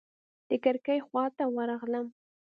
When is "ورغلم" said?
1.55-2.05